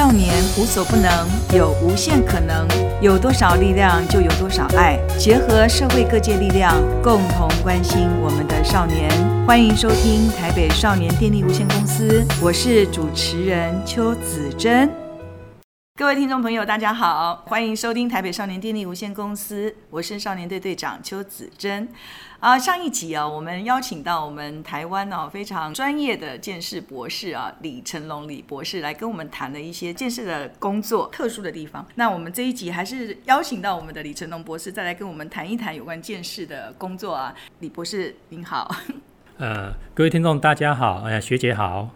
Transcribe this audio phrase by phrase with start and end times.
[0.00, 2.66] 少年无所不能，有无限可能。
[3.02, 4.98] 有多少力量，就有多少爱。
[5.18, 9.10] 结合社会各界力量，共同关心我们的少年。
[9.46, 14.90] 欢迎收听台北少年电力无限公司，我是主持人邱子珍。
[16.00, 21.86] 各位听众朋友，大家好，欢迎收听台北少年电力无限公司，我是少年队队长邱子珍。
[22.38, 31.86] 啊，上一集啊，我们邀请到我们台湾哦非常专业的鉴识博士啊李成龙李博士来跟我们谈了一些鉴识的工作特殊的地方。
[31.96, 37.34] 那我们这一集还是邀请到我们的李成龙博士再来跟我们谈一谈有关鉴识的工作啊。
[37.58, 38.74] 李博士您好。
[39.36, 41.90] 呃，各位听众大家好，哎呀学姐好。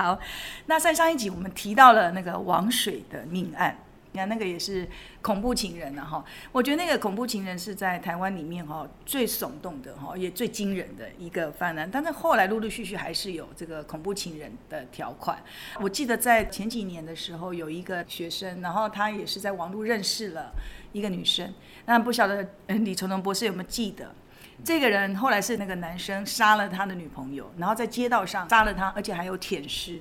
[0.00, 0.18] 好，
[0.64, 3.76] 那在上一集我们提到了那个王水的命案。
[4.12, 4.88] 你看那个也是
[5.22, 11.88] 恐怖情人了哈，我觉得那个恐怖情人是在台湾里面哈最耸动的哈，也最惊人的一个犯案。
[11.88, 15.40] 但是后来陆陆续续还是有这个恐怖情人的条款。
[15.80, 20.50] 我记得在前几年的时候，有一个学生，然后他也是在网络认识了
[20.92, 21.52] 一个女生。
[21.84, 24.12] 那不晓得李成龙博士有没有记得，
[24.64, 30.00] 这个人后来是那个男生杀了他的女朋友，然后在街道上杀了他，而且还有舔尸。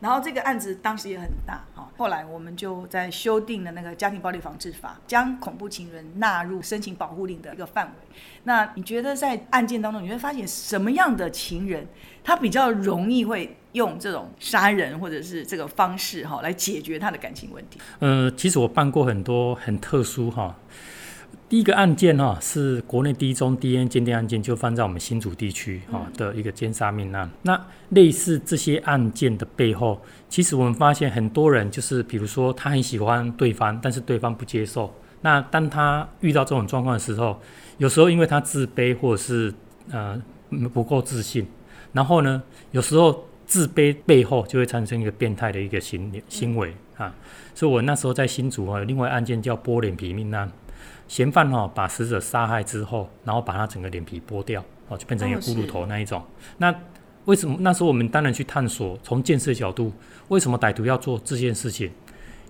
[0.00, 8.16] 然后这个案子当时也很大哈，后来我们就在修订了那个家庭暴力防治法，将恐怖情人纳入申请保护令的一个范围。
[8.42, 11.86] 那你觉得在案件当中，你会发现什么样的情人，
[12.24, 17.78] 他比较容易会用这种杀人或者是这个方式哈来解决他的感情问题？
[18.00, 20.56] 呃，其实我办过很多很特殊哈。
[21.52, 27.30] 第一个案件哈是国内第一宗 DNA 鉴定案件，就放在我们新竹地区哈的一个奸杀命案。
[27.42, 30.00] 那类似这些案件的背后，
[30.30, 34.94] 其实我们发现很多人就是，比如说他很喜欢对方，但是对方不接受。
[35.20, 37.38] 那当他遇到这种状况的时候，
[37.76, 39.52] 有时候因为他自卑或者是
[39.90, 40.18] 呃
[40.72, 41.46] 不够自信，
[41.92, 47.14] 然后呢，有时候自卑背后就会产生一个变态的一个行行为啊。
[47.54, 50.50] 所以我那时候在新竹啊，另外案件叫剥脸皮命案。
[51.08, 56.20] 嫌犯哈把死者杀害之后，然后把他整个脸皮剥掉，哦，就变成一个骷髅头那一种。
[56.20, 56.24] 哦、
[56.58, 56.74] 那
[57.26, 59.92] 为什么那时候我们当然去探索，从建设角度，
[60.28, 61.90] 为什么歹徒要做这件事情？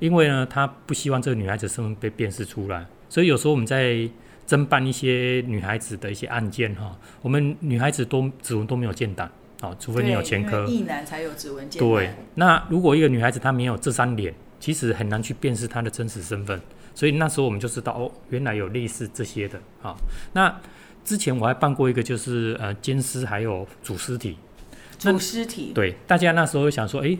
[0.01, 2.87] 因为呢，他不希望这个女孩子身份被辨识出来。
[3.09, 4.09] 所以有时候我们在
[4.49, 10.65] 侦办一些女孩子的一些案件哈，我们女孩子都指纹都没有建档，哦，除非你有前科。
[10.67, 11.79] 异男才有指纹鉴。
[11.79, 16.61] 对，那如果一个女孩子她没有这张脸，其实很难去辨识她的真实身份。
[16.95, 19.95] 所以那时候我们就知道哦，原来有类似这些的啊。
[20.33, 20.61] 那
[21.05, 24.37] 之前我还办过一个，就是呃，奸尸还有煮尸体。
[24.99, 25.73] 煮尸体。
[25.75, 27.19] 对，大家那时候会想说，哎、欸，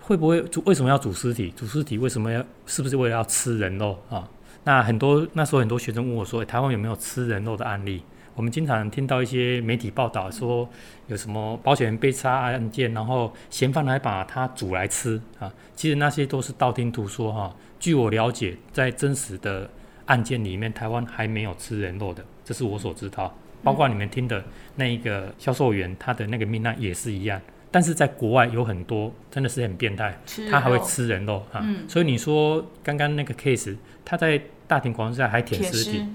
[0.00, 0.62] 会不会煮？
[0.66, 1.50] 为什么要煮尸体？
[1.56, 2.44] 煮尸体为什么要？
[2.66, 4.28] 是不是为了要吃人肉啊？
[4.64, 8.02] 那很多那时候很多学生问我说，欸、台湾有没有吃人肉的案例？
[8.34, 10.68] 我们经常听到一些媒体报道说，
[11.06, 15.52] 有什么保险人被杀案件，然后嫌犯还把它煮来吃啊。
[15.76, 17.56] 其实那些都是道听途说哈、啊。
[17.78, 19.68] 据我了解，在真实的
[20.06, 23.36] 案件里面，台湾还没有吃人肉的，这是我所知道。
[23.62, 24.42] 包括你们听的
[24.76, 27.40] 那一个销售员，他的那个命案也是一样。
[27.70, 30.16] 但是在国外有很多真的是很变态，
[30.50, 31.60] 他还会吃人肉啊。
[31.62, 36.06] 嗯、所以你说刚刚那个 case，他在大庭广众下还舔尸体，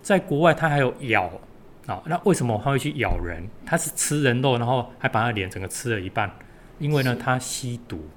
[0.00, 1.30] 在国外他还有咬
[1.86, 2.02] 啊。
[2.06, 3.48] 那为什么他会去咬人？
[3.64, 6.30] 他是吃人肉，然后还把他脸整个吃了一半，
[6.78, 8.08] 因为呢他吸毒。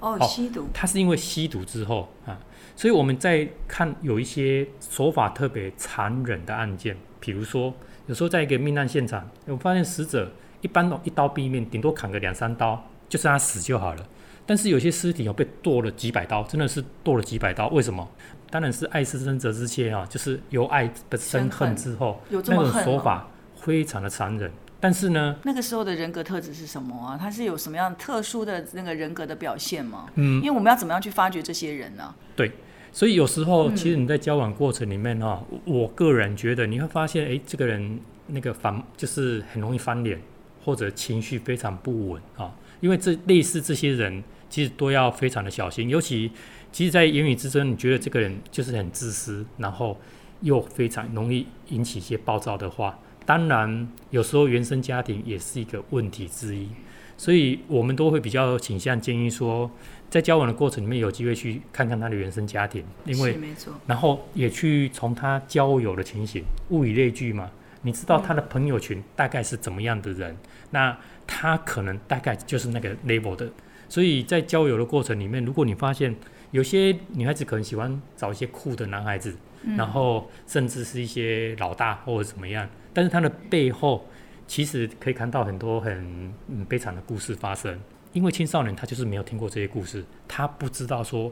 [0.00, 0.68] 哦，吸毒。
[0.72, 2.38] 他是因为吸毒之后啊。
[2.76, 7.74] 所以我们在看有一些手法特别残忍的案件，比如说
[8.06, 10.30] 有时候在一个命案现场，我发现死者
[10.60, 14.06] 一般都一刀毙命，顶多砍个两三刀，就是他死就好了。
[14.46, 17.66] 但是有些尸体有被剁了几百刀，真的是剁了几百刀。
[17.68, 18.08] 为什么？
[18.50, 22.72] 当然是爱之深责之切啊，就是由爱的生恨之后，有这么狠哦？
[22.74, 24.50] 那种手法非常的残忍。
[24.80, 27.18] 但是呢，那个时候的人格特质是什么啊？
[27.20, 30.06] 他是有什么样特殊的那个人格的表现吗？
[30.14, 32.14] 嗯，因为我们要怎么样去发掘这些人呢？
[32.36, 32.52] 对。
[32.90, 40.18] 所以有时候，其实你在交往过程里面哈，嗯、我个人觉得你会发现，哎，这个人那个反就是很容易翻脸，
[40.64, 42.50] 或者情绪非常不稳啊。
[42.80, 45.88] 因为这类似这些人，其实都要非常的小心。
[45.90, 46.32] 尤其，
[46.72, 49.98] 其实，在言语之中，你觉得这个人就是很自私，然后
[50.42, 52.98] 又非常容易引起一些暴躁的话。
[53.24, 56.68] 当然，有时候原生家庭也是一个问题之一。
[57.16, 59.68] 所以我们都会比较倾向建议说，
[60.08, 67.50] 在交往的过程里面，有机会去看看他的原生家庭，因为没错，然后也去从他交友的情形，物以类聚嘛，
[67.82, 70.36] 你知道他的朋友群大概是怎么样的人，
[70.70, 73.50] 那他可能大概就是那个 level 的。
[73.88, 76.14] 所以在交友的过程里面，如果你发现
[76.50, 79.36] 有些女孩子可能喜欢找一些酷的男孩子，
[79.76, 84.06] 然后甚至是一些老大或者怎么样，但是他的背后。
[84.50, 86.32] 其实可以看到很多很
[86.66, 87.78] 悲惨的故事发生，
[88.14, 91.30] 因为青少年他就是没有听过这些故事，他不知道说，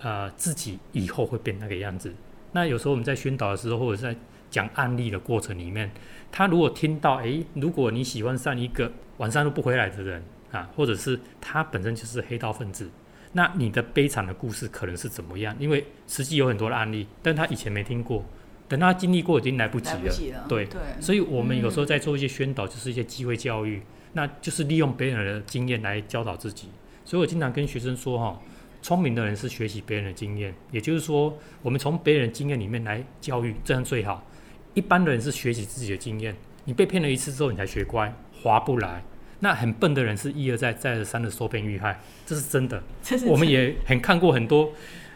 [0.00, 2.12] 呃，自己以后会变那个样子。
[2.50, 4.18] 那有时候我们在宣导的时候，或者在
[4.50, 5.88] 讲案例的过程里面，
[6.32, 10.20] 他如果听到，诶，如果你喜欢上一个晚上都不回来的人
[10.50, 12.90] 啊，或者是他本身就是黑道分子，
[13.32, 15.54] 那你的悲惨的故事可能是怎么样？
[15.58, 18.24] 因为实际有很多的案例，但他以前没听过，
[18.68, 20.46] 等他经历过已经来不及了。
[20.48, 23.82] 对对，所以我们有时候在做一些宣导，就是一些机会教育，嗯、
[24.12, 26.68] 那就是利用别人的经验来教导自己。
[27.04, 28.40] 所以我经常跟学生说，哈。
[28.80, 34.24] 聪明的人是学习别人的经验，也就是说，我们从别人的经验里面来教育，这样最好。
[34.72, 36.32] 一般的人是学习自己的经验，
[36.64, 39.02] 你被骗了一次之后，你才学乖，划不来。
[39.40, 42.82] 那很笨的人是一而再、再而三的受骗遇害，这是真的。
[43.26, 44.72] 我们也很看过很多，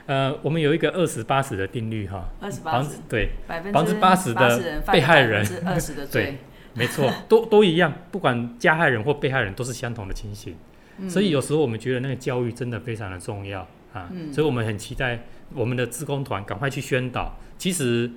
[0.06, 6.38] 呃，我们有一个二十八十的定律哈，二十八十对，百分之八十的被害人，二十的罪， 对，
[6.74, 10.54] 没错，都都一样，不管加害人或被害人都是相同的情形。
[11.08, 15.20] 所以有时候我们觉得那个教育真的非常的重要啊，嗯、所以我们很期待
[15.54, 17.34] 我们的志工团赶快去宣导。
[17.58, 18.08] 其实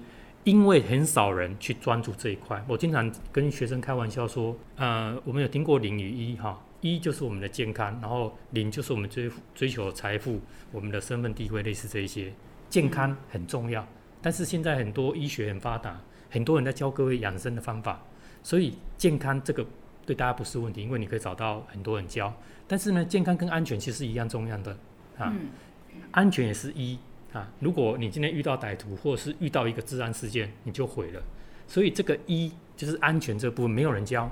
[0.45, 10.39] 因为很少人去专注这一块，我经常跟学生开玩笑说，呃，我们有听过零与一哈，一就是我们的健康，然后零就是我们追追求财富，
[10.71, 12.31] 我们的身份地位类似这一些，
[12.69, 13.85] 健康很重要。
[14.21, 15.99] 但是现在很多医学很发达，
[16.29, 18.01] 很多人在教各位养生的方法，
[18.41, 19.65] 所以健康这个。
[20.05, 22.31] 对大家不是问题，因为你可以找到很多人教。
[22.67, 24.71] 但是呢，健康跟安全其实是一样重要的
[25.17, 25.49] 啊，嗯、
[26.11, 26.95] 安全也是一
[27.35, 27.51] 啊。
[27.59, 31.21] 如果你今天遇到歹徒，或者是遇到一个治安事件，你就毁了。
[31.67, 34.29] 所以这个一就是安全这部分没有人教。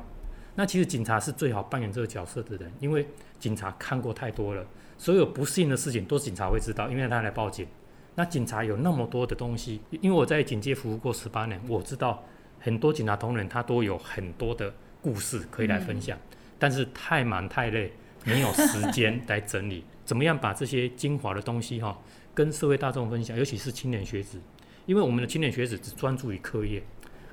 [0.55, 3.05] 那其实警察是最好扮演这个角色的人，因为
[3.39, 4.65] 警察看过太多了，
[4.97, 7.67] 所有不幸的事情都是警察会知道，因为他来报警。
[8.15, 12.23] 那警察有那么多的东西，因为我在警界服务过十八年，我知道
[12.59, 14.73] 很多警察同仁他都有很多的。
[15.03, 17.91] 故事可以来分享，嗯、但是太忙太累，
[18.23, 19.83] 没有时间来整理。
[20.05, 22.00] 怎么样把这些精华的东西哈，
[22.33, 24.39] 跟社会大众分享，尤其是青年学子，
[24.85, 26.83] 因为我们的青年学子只专注于课业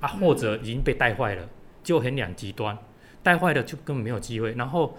[0.00, 1.48] 啊，或者已经被带坏了，
[1.82, 2.76] 就很两极端。
[3.22, 4.96] 带坏了就根本没有机会，然后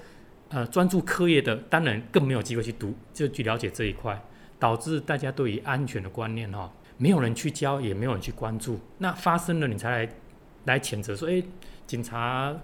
[0.50, 4.21] 呃专注课业的当然更没有机会去读，就去了解这一块，
[4.59, 8.80] 导致大家对于安全的观念哈，没有人去教，也没有人去关注。
[9.00, 10.13] 那发生了，你才来
[10.65, 11.44] 来谴责说，哎。
[11.88, 12.56] 警察，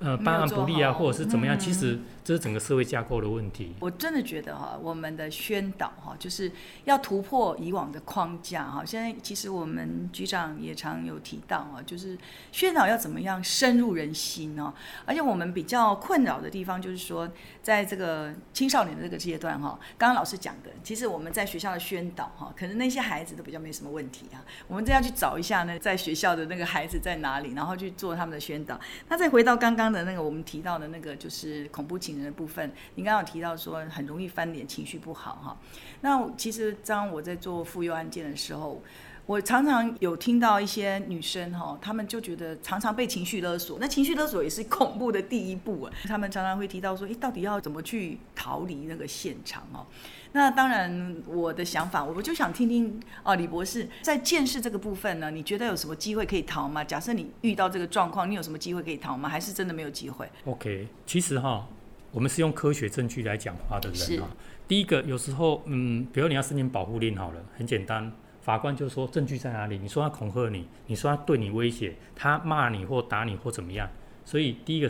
[0.00, 1.56] 呃，办案不力啊，或者是怎么样？
[1.56, 3.74] 嗯、其实这是整个社会架构的问题。
[3.80, 6.50] 我真的觉得哈，我们的宣导哈，就是
[6.84, 8.84] 要突破以往的框架哈。
[8.84, 12.16] 现在其实我们局长也常有提到啊，就是
[12.52, 14.72] 宣导要怎么样深入人心哦？
[15.04, 17.28] 而且我们比较困扰的地方就是说，
[17.62, 24.44] 在这个青少年的这个阶段哈，刚刚老师讲的，其实我们在学校的宣导哈，可能那些孩子都比较没什么问题啊。
[24.68, 28.78] 我们这样去找一下呢，在学校的那个孩子在哪里，然后去做他们的宣导。
[29.08, 32.72] 那再回到刚刚的那个我们提到的那个，就是恐怖情人的部分。
[32.94, 35.56] 你刚刚有提到说很容易翻脸，情绪不好哈。
[36.00, 38.82] 那其实当我在做妇幼案件的时候，
[39.24, 43.78] 我常常有听到一些女生哈，她们就觉得常常被情绪勒索。
[43.80, 45.92] 那情绪勒索也是恐怖的第一步啊。
[46.04, 49.86] 她们常常会提到说，诶，到底要怎么去逃离那个现场哦？
[50.34, 56.82] 那当然，我的想法，我就想听听哦，李博士在见识这个部分呢，你觉得有什么机会可以逃吗？
[56.82, 59.28] 假设你遇到这个状况，你有什么机会可以逃吗？
[59.28, 61.68] 还是真的没有机会？OK，其实哈，
[62.12, 64.30] 我们是用科学证据来讲话的人啊。
[64.68, 69.78] 第一个，有时候嗯，比如你要申请保护令好了，很简单，法官就说证据在哪里？
[69.78, 73.90] 你说他恐吓你，你说他对你威胁，他骂你或打你或怎么样？
[74.24, 74.88] 所以第一个，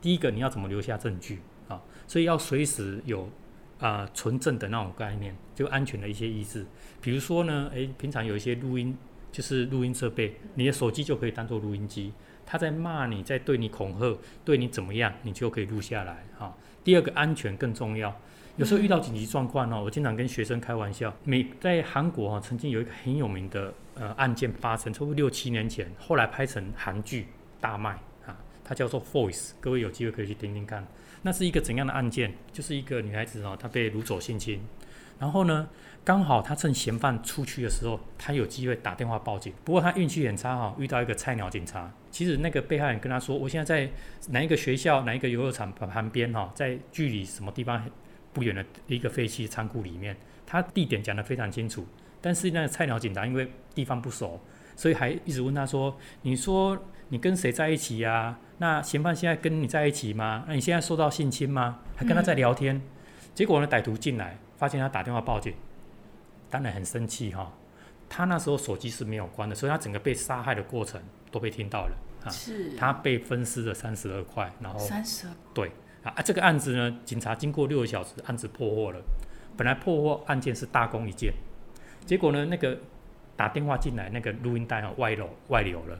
[0.00, 1.80] 第一个你要怎么留下证据啊？
[2.08, 3.28] 所以要随时有。
[3.78, 6.64] 啊，纯正的那种概念，就安全的一些意识。
[7.00, 8.96] 比如说呢，诶，平常有一些录音，
[9.32, 12.12] 就是录音设备，你的手机就可以当做录音机。
[12.52, 16.22] 他在骂你，在对你恐吓，对你怎么样，你就可以录下来。
[16.38, 16.54] 哈，
[16.84, 18.14] 第二个安全更重要。
[18.58, 27.26] 有时候遇到紧急状况哦，我经常跟学生开玩笑，美在韩国哈，曾经有一个很有名的呃案件发生，差不多六七年前，后来拍成韩剧
[27.58, 27.92] 大卖
[28.26, 30.86] 啊，它叫做《Voice》，各位有机会可以去听听看。
[31.22, 32.34] 那是一个怎样的案件？
[32.52, 34.60] 就是一个女孩子哦，她被掳走性侵，
[35.18, 35.68] 然后呢，
[36.04, 39.52] 刚好他趁嫌犯出去的时候，他有机会打电话报警。
[39.64, 41.92] 不过他运气很差哈，遇到一个菜鸟警察。
[42.10, 43.92] 其实那个被害人跟他说：“我现在在
[44.30, 47.82] 哪一个学校、哪一个游乐场旁边哈，在距离什么地方
[48.32, 50.16] 不远的一个废弃仓库里面。”
[50.46, 51.86] 他地点讲得非常清楚。
[52.20, 54.40] 但是那个菜鸟警察因为地方不熟，
[54.76, 56.78] 所以还一直问他说：“你说？”
[57.08, 60.44] 你跟谁在一起呀、那嫌犯现在跟你在一起吗？
[60.48, 61.80] 那你现在受到性侵吗？
[61.94, 62.82] 还跟他在聊天，嗯、
[63.34, 65.52] 结果呢，歹徒进来，发现他打电话报警，
[66.48, 67.52] 当然很生气哈。
[68.08, 71.02] 他那时候手机是没有关的，所以他整个被杀害的过程
[71.32, 72.30] 都被听到了啊。
[72.30, 72.76] 是。
[72.76, 75.72] 他被分尸了三十二块，然后三十二对，
[76.04, 79.02] 啊，这个案子呢，警察经过六个小时，案子破获了。
[79.56, 81.34] 本来破获案件是大功一件，
[82.06, 82.78] 结果呢，那个
[83.34, 85.98] 打电话进来那个录音带啊外漏外流了，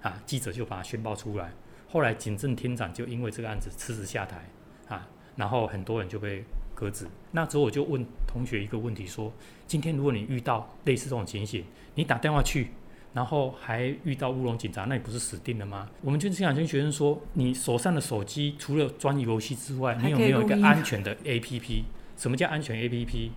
[0.00, 1.52] 啊，记者就把它宣报出来。
[1.90, 4.48] 后来警政厅长就因为这个案子辞职下台，
[4.88, 6.42] 啊，然后很多人就被
[6.78, 7.04] 革职。
[7.32, 9.32] 那之后我就问同学一个问题说：
[9.66, 11.64] 今天如果你遇到类似这种情形，
[11.96, 12.68] 你打电话去？
[13.14, 15.88] 然后还遇到乌龙警察，那你不是死定了吗？
[16.02, 21.82] 我们就经常跟学生说，你手上的手机除了装游戏之外，你有没有一个安全的 APP？
[22.16, 23.30] 什么叫安全 APP？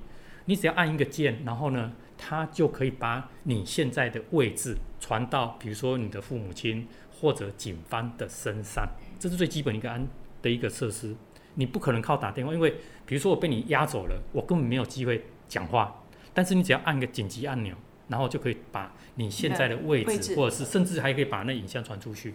[0.45, 10.05] 你只要按一个键，然后呢，它就可以把你现在的位置传到，比如说你的父母亲或者警方的身上，这是最基本一个安
[10.41, 11.15] 的一个设施。
[11.55, 16.03] 你不可能靠打电话，因为比如说我被你压走了，我根本没有机会讲话。
[16.34, 17.75] 但是你只要按个紧急按钮。
[18.08, 22.34] 然后就可以把你现在的位置，或者是甚至还可以把那影像传出去。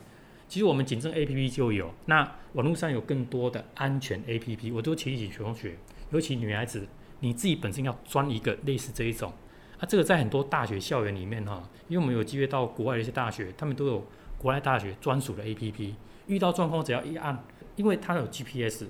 [0.48, 2.22] 其实我们警政 APP 就有，那
[2.54, 5.76] 网络上有更多的安全 APP，我都提醒同学，
[6.12, 6.88] 尤其女孩子，
[7.20, 9.30] 你自己本身要装一个类似这一种。
[9.78, 14.06] 啊，这个在很多大学校园里面哈，因为我们有机会到国外的一些大学，他们都有
[14.38, 15.92] 国外大学专属的 APP，
[16.26, 17.44] 遇到状况只要一按，
[17.74, 18.86] 因为它有 GPS，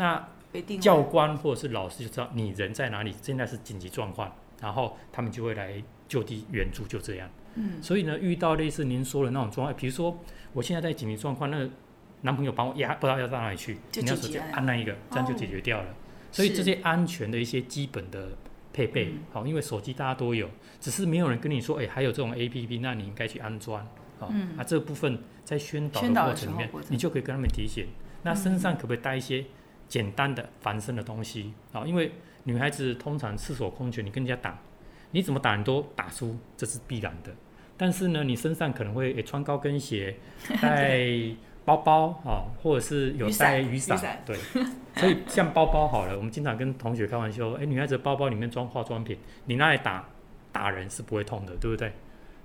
[0.00, 0.28] 那
[0.80, 5.82] 教官或者是老师就知道你人在哪里，现在是紧急状况，然后他们就会来。
[6.10, 10.18] 就地援助就这样，嗯，所以呢，遇到类似您说的那种状况，比如说
[10.52, 11.70] 我现在在紧急状况，那个
[12.22, 15.84] 男朋友把我压，不知道要到哪里去，你要直接按那一个，这样就解决掉了。
[15.84, 15.94] 哦、
[16.32, 18.30] 所以这些安全的一些基本的
[18.72, 23.86] 配备，好，因为手机大家都有，只是没有人跟你说，哎，还有这种 APP，那你应该去安装，
[24.18, 27.86] 好，嗯，啊，这部分在宣导的过程里面，你就可以跟他们提醒。
[28.24, 29.44] 那身上可不可以带一些
[29.90, 31.52] 简单的防身的东西？
[31.72, 32.10] 啊，因为
[32.44, 34.58] 女孩子通常赤手空拳，你跟人家打。
[35.10, 37.32] 你怎么打你都打输，这是必然的。
[37.76, 40.16] 但是呢，你身上可能会诶穿高跟鞋，
[40.62, 41.00] 带
[41.64, 44.36] 包包啊，或者是有带雨伞，对。
[44.94, 50.08] 所以像包包好了，我们经常跟同学开玩笑，诶，女孩子包包里面装化妆品，你拿来打
[50.52, 51.92] 打人是不会痛的，对不对？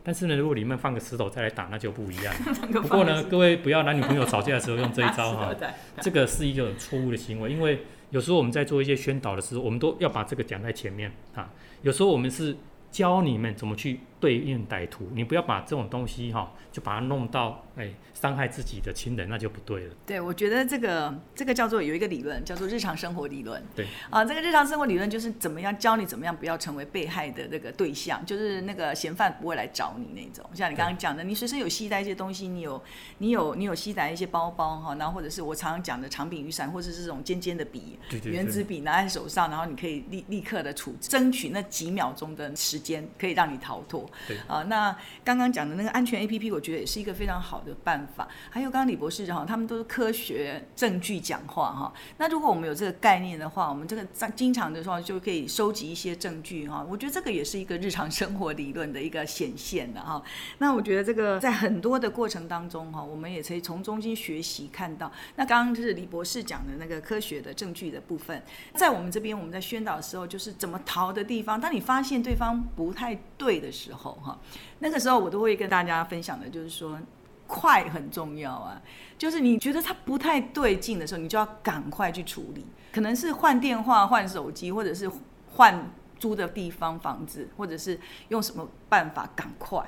[0.06, 2.32] 但是呢，如果里面放个石头再来打，那就不一样。
[2.72, 5.54] 不过呢，各位不要男女朋友吵架的时候用这一招哈，
[6.00, 7.80] 这个是一个错误的行为，因为
[8.12, 11.50] 有时候我们在做一些宣导的时候，我们都要把这个讲在前面啊。
[11.82, 12.56] 有时候我们是
[12.92, 19.94] 教你们怎么去对应歹徒，你不要把这种东西哈，就把它弄到哎伤害自己的亲人，那就不对了。
[20.04, 23.64] 对，我觉得这个这个叫做有一个理论，叫做日常生活理论。
[23.76, 30.44] 对啊，这个日常生活理论就是怎么样教你怎么样不要成为被害的那个对象，就是那个嫌犯不会来找你那种。
[30.56, 32.82] 像你刚刚讲的，你随身有携带一些东西，你有
[33.20, 44.10] 你有你有携带一些包包哈，然后或者是我常常讲的长柄雨伞，或者是这种尖尖的笔、对对原子笔拿在手上，然后你可以立立刻的处争取那几秒钟的时间，可以让你逃脱。
[44.48, 48.28] 啊，那刚刚讲的那个安全 APP，我觉得也是一个非常好的办法。
[48.50, 51.94] 还有刚刚李博士哈，他们都是科学证据讲话哈。
[52.18, 56.86] 那如果我们有这个概念的话，我们这个在经常的时候就可以收集一些证据哈。
[56.90, 60.22] 我觉得这个也是一个日常生活理论的一个显现的哈。
[60.60, 65.12] 那我觉得这个在很多的过程当中哈，我们也可以从中间学习看到。
[65.36, 68.42] 那刚刚就是李博士讲的那个科学的证据的部分，
[68.74, 71.60] 在我们这边我们在宣导的时候，就是怎么逃的地方。
[71.60, 74.38] 当你发现对方不太对的时候候哈，
[74.80, 77.00] 那个时候我都会跟大家分享的，就是说。
[77.48, 78.82] 快很重要啊，
[79.20, 85.08] 就是你觉得他不太对劲的时候，你就要赶快去处理，可能是换电话、换手机，或者是
[85.52, 88.00] 换租的地方、房子，或者是
[88.30, 89.80] 用什么办法赶快。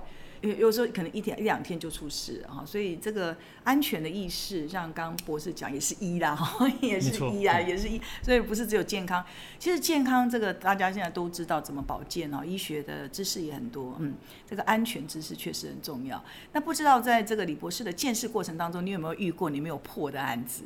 [0.47, 6.37] 有有时候可能一天一两天就出事哈，所以这个安全的意识，像刚刚博士讲，也是一啦，
[6.81, 9.23] 也是一啊，也是一，所以不是只有健康。
[9.59, 14.13] 其实健康这个大家现在都知道怎么保健哦，医学的知识也很多，嗯，
[14.49, 16.23] 这个安全知识确实很重要。
[16.53, 20.63] 那不知道在这个李博士的见识过程当中，你有没有遇过你没有破的案子？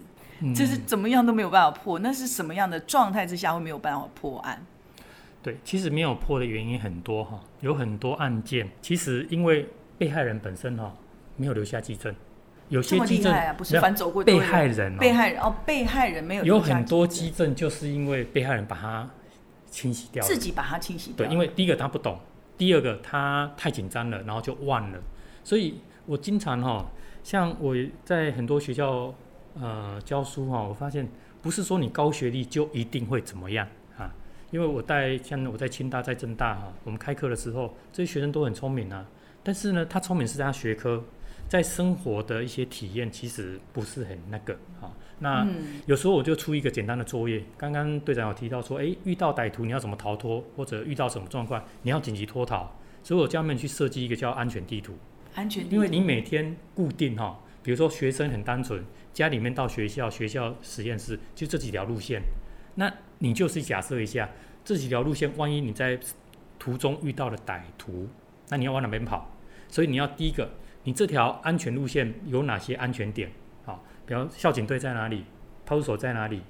[0.55, 4.65] 就是怎么样都没有办法破，那是什么样的状态之下会没有办法破案？
[5.43, 9.67] 对，其实没有破的原因很多哈，有很多案件，其实因为
[9.97, 10.95] 被害人本身哈
[11.35, 12.13] 没有留下迹证，
[12.69, 19.09] 有些迹证、啊、不是反走过被害人，被害人哦，被害人没有有很多基证，就是因为被害人把它
[19.69, 21.25] 清洗掉了，自己把它清洗掉。
[21.25, 22.19] 对，因为第一个他不懂，
[22.57, 24.99] 第二个他太紧张了，然后就忘了。
[25.43, 26.85] 所以我经常哈，
[27.23, 29.11] 像我在很多学校
[29.59, 31.09] 呃教书哈，我发现
[31.41, 33.67] 不是说你高学历就一定会怎么样。
[34.51, 39.05] 因为我带像我在清大在政大哈，我们开课的时候，这些学生都很聪明啊。
[39.43, 41.03] 但是呢，他聪明是在他学科，
[41.49, 44.91] 在生活的一些体验其实不是很那个啊。
[45.19, 45.47] 那
[45.85, 47.43] 有时候我就出一个简单的作业。
[47.57, 52.69] 刚刚队长有提到说，诶，遇到歹徒你要怎么逃脱，或者遇到什么状况你要紧急脱逃，
[53.03, 54.95] 所以我叫他们去设计一个叫安全地图。
[55.33, 55.75] 安全地图。
[55.75, 62.21] 因为你每天固定哈比如说学生很单纯，家里面到学校，学校实验室，就这几条路线。
[62.75, 62.91] 那
[63.23, 64.27] 你就是假设一下，
[64.65, 65.97] 这几条路线，万一你在
[66.57, 68.09] 途中遇到了歹徒，
[68.49, 69.29] 那你要往哪边跑？
[69.67, 70.49] 所以你要第一个，
[70.83, 73.31] 你这条安全路线有哪些安全点？
[73.63, 75.23] 好，比方校警队在哪里，
[75.67, 76.41] 派出所在哪里，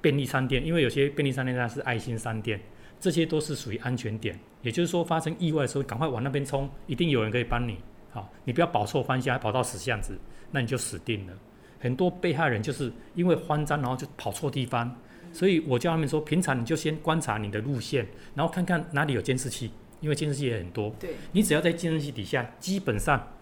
[0.00, 2.60] 便利商店，因为有些便利商店它是爱心商店，
[2.98, 4.36] 这些都是属于安全点。
[4.62, 7.78] 也就是说，发生意外的时候，赶快往那边冲，一定有人可以帮你。
[8.10, 10.18] 好，你不要跑错方向，跑到死巷子，
[10.50, 11.32] 那你就死定了。
[11.78, 14.92] 很多被害人就是因为慌张，然后就跑错地方。
[15.36, 20.88] 所以我叫他们说，平常你就先观察你的路线，然后看看哪里有监视器，因为监视器也很多。
[20.98, 23.34] 对，你只要在监视器底下，基本上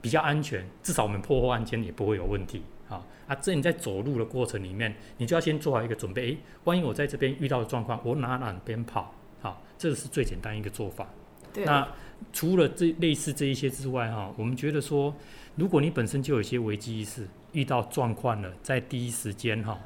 [0.00, 2.62] 比较安全，至少我们破获案件也不会有问题。
[2.88, 6.28] 啊啊，这你在走路的过程里面，你就要先做好一个准备。
[6.28, 9.12] 诶，万一我在这边遇到的状况，我哪哪边跑？
[9.40, 11.08] 好，这个是最简单一个做法。
[11.52, 11.64] 对。
[11.64, 11.88] 那
[12.32, 15.12] 除了这类似这一些之外，哈，我们觉得说，
[15.56, 19.76] 如果你本身就有一些危机意识，遇到状况了，在第一时间，哈。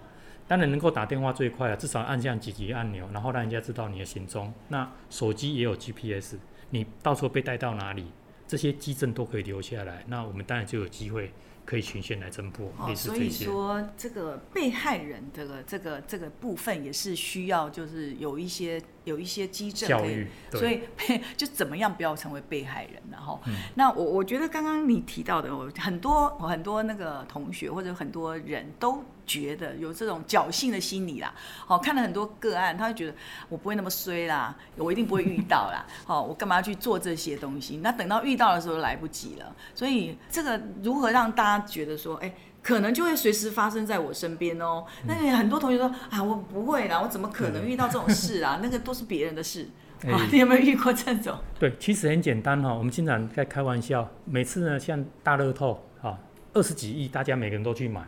[0.50, 4.52] 当然能够打电话最快了，至少按下紧急按钮，然后让人家知道你的行踪。
[4.66, 6.34] 那手机也有 GPS，
[6.70, 8.06] 你到时候被带到哪里，
[8.48, 10.04] 这些机证都可以留下来。
[10.08, 11.30] 那我们当然就有机会。
[11.66, 20.82] 可以循线来侦破，哦，所以说这个被害人这个这个这个部分也是需要，就是有一些有一些机证可以，所以
[21.36, 31.32] 就怎么样不要成为被害人，然后，嗯、那我我觉得刚刚你提到的，我很多很多那个同学或者很多人都觉得有这种侥幸的心理啦，
[31.66, 33.16] 好，看了很多个案，他就觉得
[33.48, 37.78] 我不会那么衰啦，我一定不会遇到啦，好， 我干嘛要去做这些东西？
[37.78, 44.84] 那等到遇到的时候来不及了，所以这个如何让大家觉得说，哎，可能就会随时发生在我身边哦。
[45.06, 48.58] 那很多同学说啊，我不会啦，我怎么可能遇到这种事啊？
[48.62, 49.68] 那个都是别人的事。
[50.10, 51.38] 啊，你有没有遇过这种？
[51.58, 56.18] 对，其实很简单哈，我们经常在开玩笑，每次呢像大乐透啊，
[56.54, 58.00] 二十几亿，大家每个人都去买。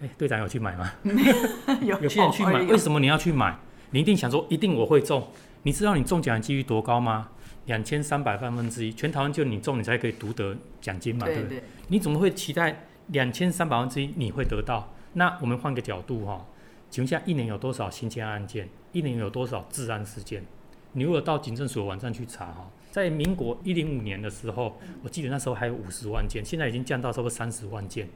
[0.00, 0.92] 哎，队长有去买吗？
[1.82, 3.56] 有，有些人去买，为什么你要去买？
[3.90, 5.28] 你一定想说，一定我会中。
[5.62, 7.28] 你知道你中奖的几率多高吗？
[7.66, 11.62] 两千三百万分之一，全台湾就你中，你才可以独得奖金嘛，对，对不对？
[11.88, 14.92] 你怎么会期待两千三百万之一你会得到？
[15.12, 16.46] 那我们换个角度哈，
[16.90, 18.68] 请问一下，一年有多少新签案件？
[18.92, 20.44] 一年有多少治安事件？
[20.92, 28.08] 你如果到警政署网站去查哈，在民国一零五年的时候，我记得那时候还有五十万件，现在已经降到差不多三十万件。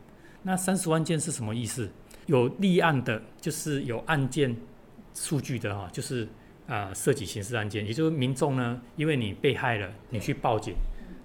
[0.43, 1.91] 那三十万件是什么意思？
[2.27, 4.57] 有立案的，就是有案件
[5.15, 6.27] 数据的哈，就是
[6.67, 10.75] 啊、涉及刑事案件，也就是民众呢，因为你被害了，你去报警。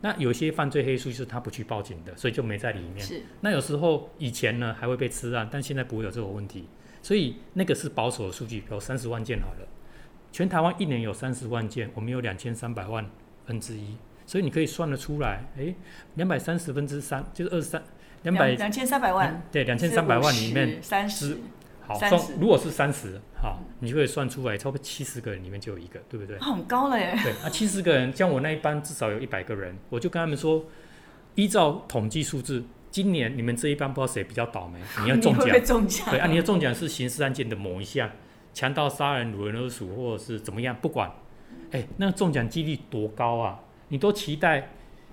[0.01, 2.99] 那有些犯罪黑数是他不去报警的，所以就没在里面。
[2.99, 3.21] 是。
[3.41, 6.67] 那有时候以前呢还会被吃案，但现在不会有这个问题，
[7.01, 9.67] 所以那个是保守的数据，有三十万件好了。
[10.31, 13.09] 全台湾一年有三十万件，我们有两千三百万
[13.45, 15.75] 分之一，所以你可以算得出来，诶，
[16.15, 17.83] 两百三十分之三就是二十三。
[18.23, 21.37] 两百两千三百万，嗯、对，两千三百万里面三十，
[21.87, 26.37] 好算，如果是三十，好，你就可以算出来，差不多七十个人里面就有一个，对不对？
[26.39, 27.17] 很高了耶。
[27.23, 30.65] 对啊，七十个人，像我那一班至少有一百个人，我就跟他们说，
[31.35, 38.09] 依照统计数字，今年你们这一班不知道谁比较倒霉， 你要中奖，会中奖，对啊，你的中奖是刑事案件的某一项，
[38.53, 41.11] 强盗、杀人、掳人勒赎，或者是怎么样，不管，
[41.71, 43.59] 哎，那个中奖几率多高啊？
[43.87, 44.71] 你都期待。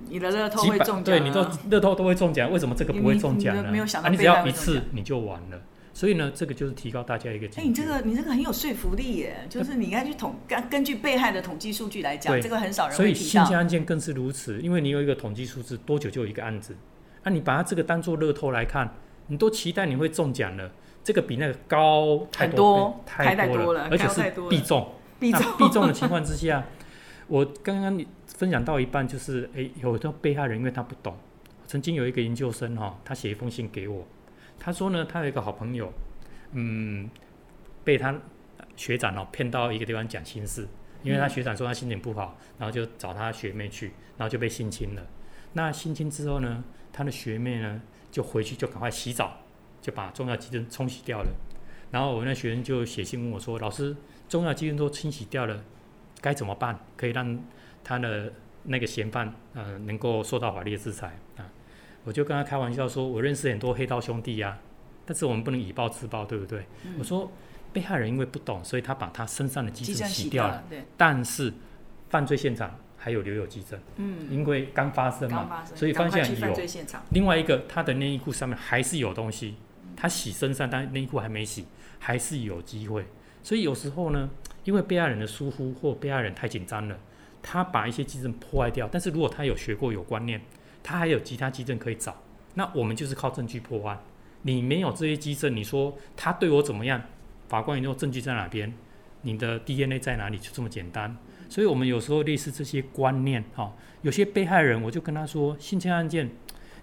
[0.09, 3.87] 你的乐透会中奖，对，你都乐透都会中奖，为什么这个不会中奖呢？
[4.03, 5.63] 啊，你只要一次你就完了，
[5.94, 7.46] 所以呢，这个就是提高大家一个。
[7.57, 13.14] 哎，你这个你这个很有说服力耶，就是你应该去统根根据被害的统计数据来讲，这个很少人会提到。
[13.14, 16.76] 所以新签案件更是如此，因为你有一个统计数字，多久就有一个案子，
[17.22, 18.92] 那、啊、你把它这个当做乐透来看，
[19.28, 20.68] 你都期待你会中奖了，
[21.04, 26.64] 这个比那个高太多太多了，太多了，而且是必中，必中必中的情况之下。
[27.28, 31.16] 我刚刚你分享到一半，就是诶，有的被害人因为他不懂，
[31.66, 34.07] 曾经有一个研究生哈，他写一封信给我，
[34.59, 35.93] 他说呢，他有一个好朋友，
[36.53, 37.09] 嗯，
[37.83, 38.19] 被他
[38.77, 40.67] 学长哦骗到一个地方讲心事，
[41.03, 45.03] 因为他学长说他心情不好，然后就找他学妹去，然后就被性侵了。
[45.53, 49.38] 那性侵之后呢，他的学妹呢就回去就赶快洗澡，
[49.81, 51.31] 就把重要基证冲洗掉了。
[51.90, 53.97] 然后我那学生就写信问我说，老师，
[54.29, 55.62] 重要基证都清洗掉了。
[56.21, 56.79] 该怎么办？
[56.97, 57.38] 可以让
[57.85, 58.33] 他的
[58.64, 61.47] 那个嫌犯，呃，能够受到法律的制裁啊？
[62.05, 64.59] 我就跟他开玩笑说，我认识很多黑道兄弟呀、啊，
[65.05, 66.64] 但是我们不能以暴制暴，对不对？
[66.85, 67.31] 嗯、我说
[67.73, 71.53] 被害人因为不懂，所以他把他身上的基证洗掉了，掉了但是
[72.09, 76.57] 犯罪现场还有留有基证，嗯，因为刚发生嘛，所以发现有。
[77.11, 79.57] 另外一个，他的内衣裤上面还是有东西，
[79.97, 81.67] 他洗身上，但内衣裤还没洗，
[81.99, 83.05] 还是有机会。
[83.43, 84.31] 所以有时候呢。
[84.64, 86.99] 因为被害人的疏忽或被害人太紧张了，
[87.43, 88.88] 他把一些基证破坏掉。
[88.90, 90.40] 但是如果他有学过有观念，
[90.85, 92.14] 他还有其他基证可以找，
[92.55, 93.99] 那我们就是靠证据破案。
[94.42, 97.03] 你没有这些基证，你说他对我怎么样？
[97.49, 98.73] 法官也说证据在哪边？
[99.23, 100.38] 你的 DNA 在哪里？
[100.38, 101.16] 就这么简单。
[101.49, 106.31] 所以，我们有时候类似这些观念，哈，有些被害人，我就跟他说，性侵案件，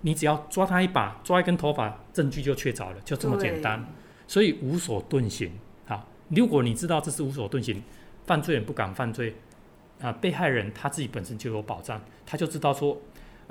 [0.02, 3.86] 你只要抓他一把，抓一根头发，证据就确凿了，就这么简单。
[4.28, 5.52] 所以无所遁形，
[5.86, 7.84] 好，如果你知道这是无所遁形，
[8.26, 9.36] 犯罪人不敢犯罪，
[10.00, 13.00] 啊，被害人他自己本身就有保障，他就知道说，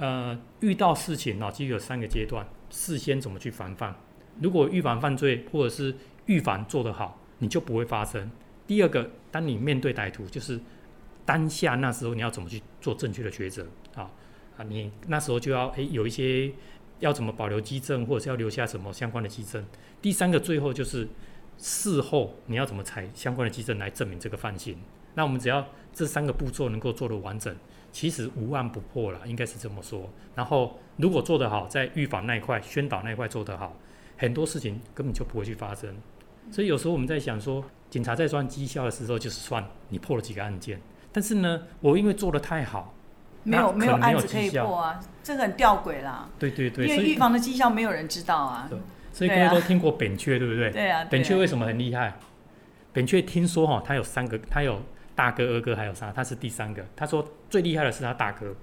[0.00, 2.46] 呃，遇到事情呢，其实有三个阶段。
[2.70, 3.94] 事先怎么去防范？
[4.40, 8.30] 如果预防犯罪或者是预防做得好，你就不会发生。
[8.66, 10.58] 第二个，当你面对歹徒，就是
[11.26, 14.10] 当下那时候你要怎么去做正确的抉择啊？
[14.56, 16.50] 啊，你那时候就要诶有一些
[17.00, 19.62] 要怎么保留基证，或者是要留下什么相关的基证。
[20.00, 21.06] 第三个，最后就是
[21.58, 24.78] 事后你要怎么采相关的基证来证明这个犯行。
[25.14, 27.54] 那我们只要这三个步骤能够做得完整。
[27.92, 30.08] 其实无案不破了，应该是这么说。
[30.34, 33.76] 然后如果做得好，在预防那一块、宣导那一块做得好，
[34.16, 35.94] 很多事情根本就不会去发生。
[36.50, 40.80] 所以有时候我们在想说，警察在算绩效的时候，就是算你破了几个案件。
[41.12, 42.94] 但是呢，我因为做得太好，
[43.42, 46.28] 没有没有案子可以破啊，这个很吊诡啦。
[46.38, 48.66] 对对对，因为预防的绩效没有人知道啊。
[48.70, 48.78] 对，
[49.12, 50.70] 所以各位都听过扁鹊，对不对？
[50.70, 51.04] 对啊。
[51.04, 52.14] 扁鹊为什么很厉害？
[52.92, 54.80] 扁鹊听说哈，他有三个，他有。
[55.20, 56.10] 大哥、二哥还有啥？
[56.10, 56.82] 他是第三个。
[56.96, 58.56] 他说最厉害的是他大哥，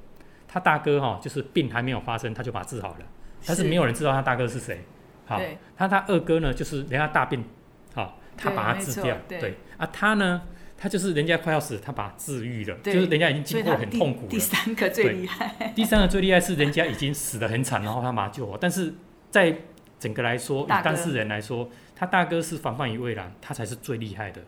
[0.48, 3.06] 他大哥哈、哦，就是病还没有发生，他就把他治好了。
[3.46, 4.84] 但是没有人知道他大哥是谁。
[5.28, 5.40] 好，
[5.76, 7.46] 他他二哥呢，就是人家大病，
[7.94, 9.16] 好，他把他治掉。
[9.28, 10.42] 对，对啊，他呢，
[10.76, 14.28] 他就是人家快要死，他把他治愈了，就是人家已经经过很痛苦了。
[14.28, 15.74] 第三个最厉害。
[15.76, 18.58] 第三个最厉害是人家已经死的很惨，然后他把他救活。
[18.58, 18.96] 但是
[19.30, 19.56] 在
[20.00, 24.42] 整个来说，以当事人来说，他大哥是防范于未然，他才是最厉害的。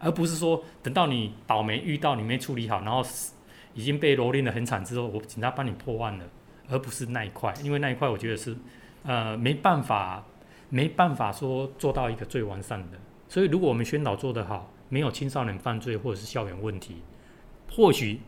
[0.00, 3.04] 而不是说等到你倒霉遇到你没处理好，然后
[3.74, 6.24] 已经被蹂躏得很惨之后，我警察帮你破案了，
[6.68, 8.56] 而不是那一块，因为那一块我觉得是
[9.04, 10.24] 呃没办法
[10.68, 12.98] 没办法说做到一个最完善的。
[13.28, 17.02] 所以如果我们宣导做得好，没有青少年犯罪或者是校园问题，
[17.70, 18.20] 或许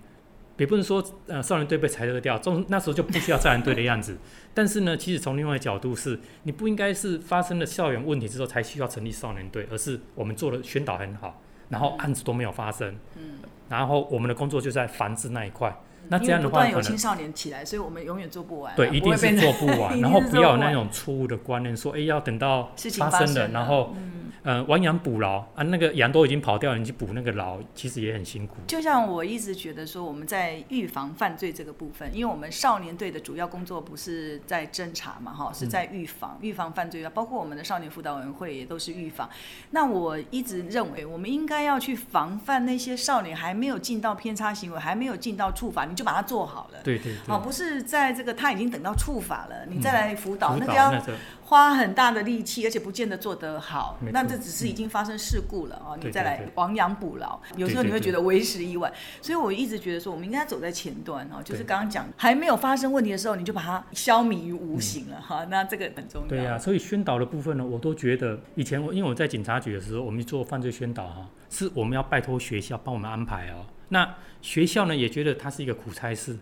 [0.59, 4.19] 也不能说呃少年队被裁撤掉，中那时候就不需要少年队的样子。
[4.53, 11.41] 但是呢，其实从另外一个角度是，你不应该是发生了校园问题之后才需要成立少年队，而是我们做的宣导很好。
[11.71, 13.39] 然后案子都没有发生，嗯，
[13.71, 15.75] 然后我们的工作就在防治那一块。
[16.03, 18.75] 嗯、那这样的话，有青少年起来，所以我们永远做不完。
[18.77, 20.01] 对， 一定是做不完。
[20.01, 23.95] 然后不要有那种错误的观念，说，哎，要等到发生了，然后。
[23.97, 28.57] 嗯呃，亡羊补牢啊，那个羊都已经跑掉了，你去补那个牢，其实也很辛苦。
[28.67, 39.29] 就像我一直觉得说，我们在预防犯罪这个部分，因为我们少年队的主要工作不是在侦查嘛，哈，是在预防，预防犯罪啊，包括我们的少年辅导委员会也都是预防。
[39.73, 46.79] 那我一直认为，我们应该要去防范那些少年还没有进到偏差行为，还没有进到触法，你就把它做好了。
[46.83, 47.35] 对对对。
[47.35, 51.03] 哦，不是在这个他已经等到触法了，你再来辅导，嗯、那个要
[51.45, 53.99] 花很大的力气，而且不见得做得好。
[54.13, 58.93] 那这只是已经发生事故了哦，嗯、你再来亡羊补牢，有时候你会觉得为时已晚。
[59.21, 65.51] 所以我一直觉得说，我们应该走在前端哦，就是刚刚讲还没有发生问题的时候，你就把它消弭于无形了哈、嗯。
[65.51, 66.29] 那这个很重要。
[66.29, 73.67] 对呀、啊，所以宣导的部分呢，我都觉得以前我因为我在警察局的时候，我们做犯罪宣导哈，是我们要拜托学校帮我们安排哦。
[73.91, 76.39] 那学校呢也觉得它是一个苦差事。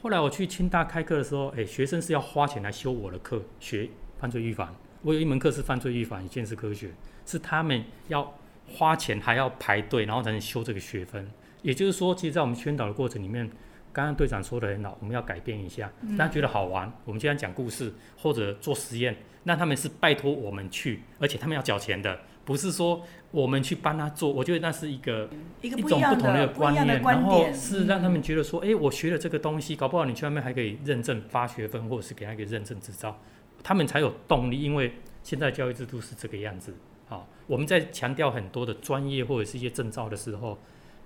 [0.00, 4.74] 后来我去清大开课的时候，哎，学生是要花钱来修我的课，学犯罪预防。
[5.02, 6.90] 我有一门课是犯罪预防与鉴识科学，
[7.24, 8.34] 是他们要
[8.68, 11.28] 花钱还要排队，然后才能修这个学分。
[11.62, 13.48] 也就是说，其实，在我们宣导的过程里面，
[13.92, 16.92] 刚刚队长说的很好，我们要改变一下，让他觉得好玩。
[17.04, 24.32] 我们经常讲故事或者做实验，那他们是拜托我们去，而且他们要缴钱的，不是说我们去帮他做。
[24.32, 25.28] 我觉得那是一个
[25.60, 33.18] 一个一种不同的观念，观然后是让他们觉得说，哎，我学了这个东西，搞不好你去外面还可以认证发学分，或者是给他一个认证执照。
[33.62, 36.72] 他们才有动力，因为现在教育制度是这个样子。
[37.08, 40.56] 好，我们在强调很多的专业或者是一些证照的时候，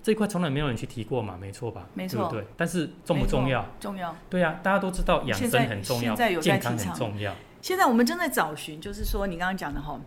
[0.03, 1.87] 这一块从来没有人去提过嘛，没错吧？
[1.95, 2.47] 没错，对不对？
[2.55, 3.67] 但是重不重要？
[3.79, 4.15] 重要。
[4.29, 7.33] 对啊，大家都知道养生很重要，健康很重要。
[7.61, 9.99] 现在我们正在找寻，就是说你刚刚讲的哈。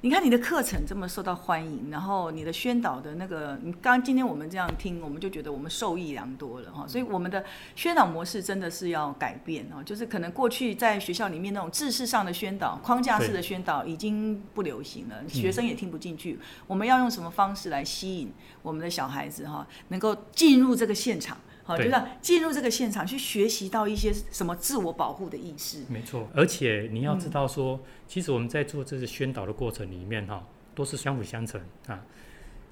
[0.00, 6.86] 你看你的课程这么受到欢迎，然后你的宣导的那个，你刚刚今天我们这样听，我们就觉得我们受益良多了哈。
[6.86, 16.38] 所以我们的宣导模式真的是要改变哦，就是可能过去在学校里面那种知识上的宣导、框架式的宣导已经不流行了，学生也听不进去。
[16.68, 18.32] 我们要用什么方式来吸引
[18.62, 21.36] 我们的小孩子哈，能够进入这个现场？
[21.68, 25.84] 好，就是进入这个现场去学习到一些什么自我保护的意识。
[25.90, 30.42] 没错，而且你要知道说，嗯、其实我们在做这个宣导的过程里面哈，
[30.74, 32.02] 都是相辅相成啊。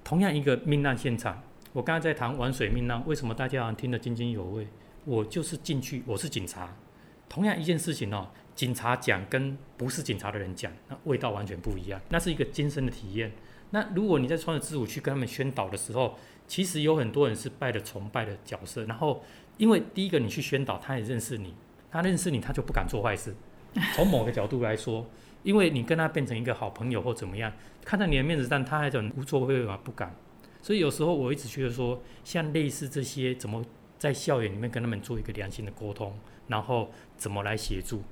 [0.03, 1.43] 同样一个命案现场，
[1.75, 4.67] 我刚才在谈玩水命案，为什么大家好像听得津津有味？
[5.05, 6.75] 我就是进去，我是警察。
[7.29, 13.31] 同样一件事情哦，警察讲跟不是警察的人讲，那味道完全不一样，那是一个精神的体验。
[13.71, 19.23] 那如果你在穿着制服去跟他们宣导的时候，其实有很多人是拜的崇拜的角色，然后
[19.57, 21.55] 因为第一个你去宣导，他也认识你，
[21.91, 23.35] 他认识你，他就不敢做坏事。
[23.95, 25.07] 从某个角度来说，
[25.43, 27.53] 因为你跟他变成一个好朋友或怎么样，
[27.85, 30.15] 看在你的面子上，他还很无作为嘛，不敢。
[30.63, 33.65] 所以有时候我一直觉得说，像类似这些，怎么
[33.99, 38.03] 在校园里面跟他们做一个良性的沟通，然后怎么来协助。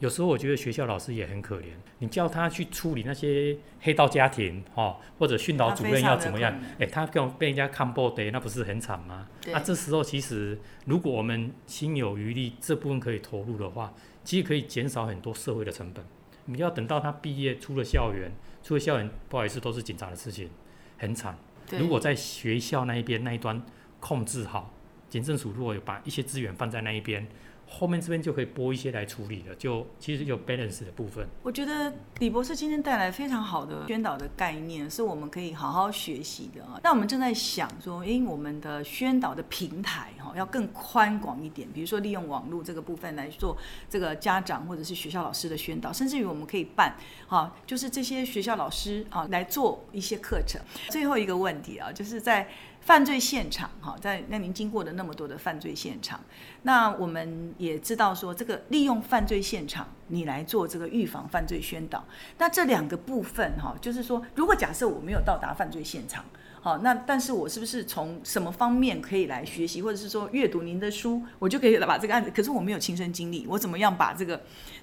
[0.00, 1.66] 有时候我觉得学校老师也很可怜，
[1.98, 6.58] 你叫他去处理那些黑道家庭，哈，或者训导主任要怎么样？
[6.78, 9.28] 哎，他跟被人家看不得，那不是很惨吗？
[9.46, 13.92] 那啊，这时候其实如果我们心有余力，这部分可以投入的话，
[14.24, 16.02] 其实可以减少很多社会的成本。
[16.46, 18.32] 你要等到他毕业出了校园，
[18.62, 20.48] 出了校园，不好意思，都是警察的事情，
[20.96, 21.36] 很惨。
[21.78, 23.62] 如果在学校那一边那一端
[24.00, 24.72] 控制好，
[25.10, 27.28] 警政署如果有把一些资源放在那一边。
[27.72, 31.24] 后面这边就可以拨一些来处理了，就其实有 balance 的部分。
[31.42, 36.80] 我觉得李博士今天带来非常好的宣导的概念，是我们可以好好学习的啊。
[36.82, 43.56] 那我们正在想说，因为我们的宣导的平台哈要更宽广一点，比如说利用网络这个部分来做
[43.88, 46.96] 这个家长或者是学校老师的宣导，甚至于我们可以办
[47.28, 50.60] 哈，就是这些学校老师啊来做一些课程。
[50.88, 52.48] 最后一个问题啊，就是在。
[52.80, 56.18] 犯罪现场，哈，在那您经过的那么多的犯罪现场，
[56.62, 62.04] 那我们也知道说，这个利用犯罪现场，你来做这个预防犯罪宣导，
[62.38, 66.24] 那这两个部分，哈，就是说，如果假设我没有到达犯罪现场，
[66.60, 74.40] 好，那但是我是不是从什么方面可以来学习，或者是说阅读您的书，我就可以来把这个案子，可是我没有亲身经历，我怎么样把这个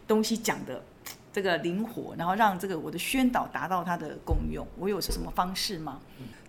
[0.07, 0.81] 东西讲的？
[1.29, 5.99] 这个灵活，然后让这个我的宣导达到它的功用，我有什么方式吗？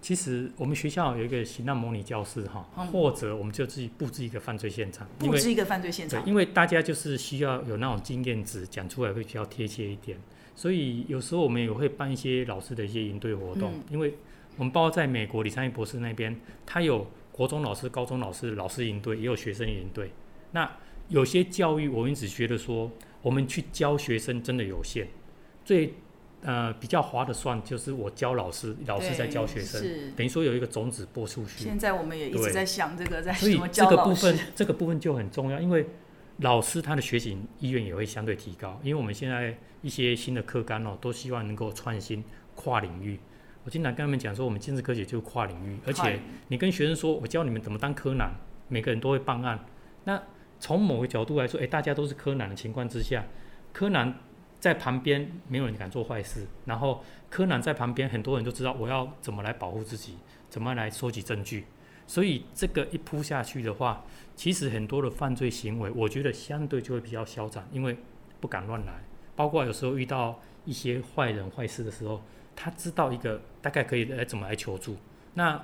[0.01, 10.19] 其实我们学校有一个刑案模拟教室哈，或者我们就自己布置一个犯罪现场，布置一个犯罪现场，因为大家就是需要有那种经验值，讲出来会比较贴切一点。
[10.55, 14.15] 所以有时候我们也会办一些老师的一些营队活动，因为
[14.57, 16.35] 我们包括在美国李昌钰博士那边，
[16.65, 20.11] 他有国中老师、高中老师老师营队，也有学生营队。
[20.53, 20.71] 那
[21.09, 22.91] 有些教育，我们只觉得说。
[23.21, 25.09] 我们去教学生真的有限，
[25.65, 25.93] 最
[26.42, 29.83] 呃比较划得算就是我教老师，老师在教学生，
[30.16, 31.64] 等于说有一个种子播出去。
[31.64, 35.87] 现在我们也一直在想这个，在所以这个部分，这个部分就很重要，因为
[36.38, 42.24] 老师他的学习意愿也会相对提高，因为我们现在一些新的课纲哦，都希望能够创新、
[42.55, 43.18] 跨领域。
[43.64, 48.33] 我经常跟他们讲说，我们精神科学就是跨领域，而且你跟学生说我教你们怎么当柯南，
[48.68, 49.64] 每个人都会办案，
[50.05, 50.22] 那。
[50.61, 53.24] 从某个角度来说，诶，大家都是柯南的情况之下，
[53.72, 54.12] 柯南
[54.61, 56.47] 在旁边，没有人敢做坏事。
[56.64, 60.18] 然后柯南在旁边，很多人都知道我要怎么来保护自己，
[60.49, 61.64] 怎么来收集证据。
[62.07, 67.97] 所以这个一铺下去的话，其实很多的犯罪行为，我觉得相对就会比较消长，因为
[68.40, 68.94] 不敢乱来。
[69.37, 72.23] 包括有时候遇到一些坏人坏事的时候，
[72.57, 74.97] 他知道一个大概可以来怎么来求助。
[75.35, 75.62] 那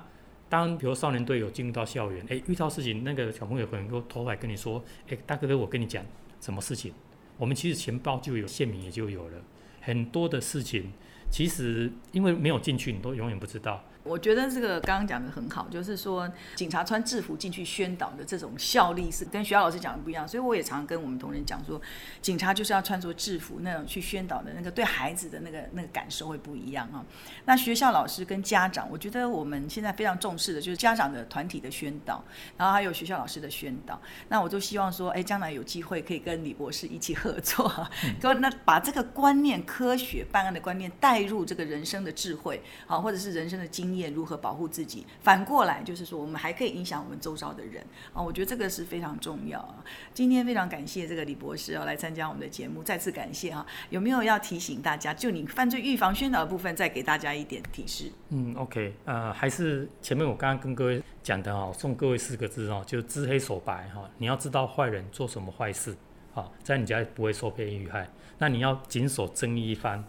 [0.48, 6.04] 当比如少年队有进入到校园，哎，遇到事情，那个小朋友可能够投来跟你说，哎，大哥哥，我跟你讲
[6.40, 6.92] 什么事情？
[7.36, 9.42] 我们其实钱包就有，县名也就有了
[9.80, 10.92] 很多的事情，
[11.30, 13.84] 其实因为没有进去，你都永远不知道。
[14.04, 21.80] 我觉得这个刚刚讲的很好，就是说警察穿制服进去宣导的这种效力是跟学校老师讲的不一样，所以我也常跟我们同仁讲说，
[22.20, 27.02] 警察就是要穿着制服那种去宣导的那个对孩子的那个那个感受会不一样啊。
[27.46, 32.22] 那学校老师跟家长，我觉得我们现在非常重视的就是家长的团体的宣导，
[32.58, 33.98] 然后还有学校老师的宣导。
[34.28, 37.72] 那我就希望说，哎，将来有机会可以跟李博士一起合作，
[38.20, 45.06] 那把这个观念、科学办案的观念带入这个人生的智慧，好，或者是人生的经如何保护自己？
[45.20, 48.22] 反过来就是说，我们还可以影响我们周遭的人啊！
[48.22, 49.82] 我觉得这个是非常重要啊。
[50.12, 53.64] 今天非常感谢这个李博士哦来参加我们的节目，再次感谢哈。
[53.90, 55.14] 有没有要提醒大家？
[55.14, 58.10] 就你犯罪预防宣导的部分，再给大家一点提示。
[58.30, 64.08] 嗯，OK，呃，还是前面我刚刚跟各位讲的哈，送各位四个字哦，就知黑守白哈。
[64.18, 65.96] 你要知道坏人做什么坏事
[66.34, 68.08] 啊，在你家不会受骗遇害。
[68.38, 70.02] 那你要谨守正义一番，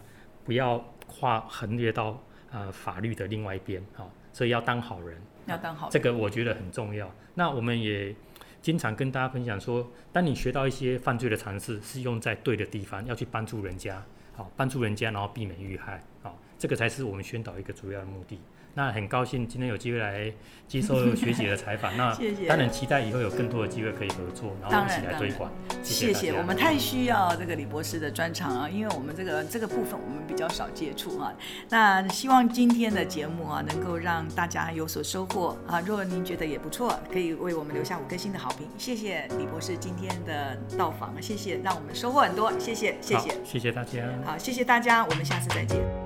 [0.44, 2.20] 不要跨横越到。
[2.52, 7.10] 呃，法律的另外一边，哈、哦，所以要当好人，要当好人，这个我觉得很重要。
[7.34, 8.14] 那我们也
[8.62, 14.02] 经常跟大家分享说，当你学到一些犯罪的常识，是用在对的地方，要去帮助人家，
[14.34, 18.38] 好、哦，帮助人家，然后避免遇害，好、哦，这个才是我们宣导一个主要的目的。
[18.76, 20.30] 那很高兴今天有机会来
[20.68, 21.96] 接受学姐的采访。
[21.96, 22.14] 那
[22.46, 25.50] 当然期待以后有更多的机会可以合作，然后一起来推广。
[25.82, 31.32] 谢谢，我们太需要这个李博士的专长啊，因为我们这个这个部分我们比较少接触啊。
[31.70, 35.80] 那希望今天的节目啊，能够让大家有所收获啊。
[35.80, 38.68] 如果您觉得也不错，可以为我们留下五颗星的好评。
[38.76, 42.52] 谢谢李博士今天的到访，谢谢，让我们收获很多。
[42.58, 44.02] 谢谢，谢谢，谢谢大家。
[44.22, 46.05] 好，谢谢大家，我们下次再见。